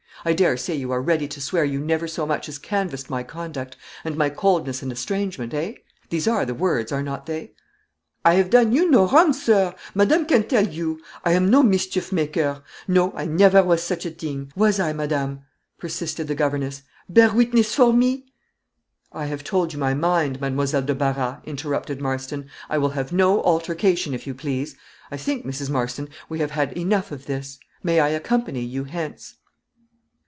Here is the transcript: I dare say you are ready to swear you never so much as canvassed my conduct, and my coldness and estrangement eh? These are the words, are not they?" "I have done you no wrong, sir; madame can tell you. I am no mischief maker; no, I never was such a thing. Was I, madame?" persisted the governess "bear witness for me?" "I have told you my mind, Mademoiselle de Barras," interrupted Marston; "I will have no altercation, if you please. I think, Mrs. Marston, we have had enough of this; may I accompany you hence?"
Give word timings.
I 0.23 0.33
dare 0.33 0.55
say 0.55 0.75
you 0.75 0.91
are 0.91 1.01
ready 1.01 1.27
to 1.27 1.41
swear 1.41 1.65
you 1.65 1.79
never 1.79 2.07
so 2.07 2.27
much 2.27 2.47
as 2.47 2.59
canvassed 2.59 3.09
my 3.09 3.23
conduct, 3.23 3.75
and 4.03 4.15
my 4.15 4.29
coldness 4.29 4.83
and 4.83 4.91
estrangement 4.91 5.51
eh? 5.51 5.73
These 6.11 6.27
are 6.27 6.45
the 6.45 6.53
words, 6.53 6.91
are 6.91 7.01
not 7.01 7.25
they?" 7.25 7.53
"I 8.23 8.35
have 8.35 8.51
done 8.51 8.71
you 8.71 8.87
no 8.87 9.07
wrong, 9.07 9.33
sir; 9.33 9.73
madame 9.95 10.25
can 10.27 10.43
tell 10.47 10.67
you. 10.67 11.01
I 11.25 11.31
am 11.31 11.49
no 11.49 11.63
mischief 11.63 12.11
maker; 12.11 12.61
no, 12.87 13.11
I 13.15 13.25
never 13.25 13.63
was 13.63 13.81
such 13.81 14.05
a 14.05 14.11
thing. 14.11 14.53
Was 14.55 14.79
I, 14.79 14.93
madame?" 14.93 15.41
persisted 15.79 16.27
the 16.27 16.35
governess 16.35 16.83
"bear 17.09 17.33
witness 17.33 17.73
for 17.73 17.91
me?" 17.91 18.31
"I 19.11 19.25
have 19.25 19.43
told 19.43 19.73
you 19.73 19.79
my 19.79 19.95
mind, 19.95 20.39
Mademoiselle 20.39 20.83
de 20.83 20.93
Barras," 20.93 21.39
interrupted 21.45 21.99
Marston; 21.99 22.47
"I 22.69 22.77
will 22.77 22.89
have 22.89 23.11
no 23.11 23.41
altercation, 23.41 24.13
if 24.13 24.27
you 24.27 24.35
please. 24.35 24.75
I 25.11 25.17
think, 25.17 25.47
Mrs. 25.47 25.71
Marston, 25.71 26.09
we 26.29 26.37
have 26.37 26.51
had 26.51 26.73
enough 26.77 27.11
of 27.11 27.25
this; 27.25 27.57
may 27.81 27.99
I 27.99 28.09
accompany 28.09 28.61
you 28.61 28.83
hence?" 28.83 29.37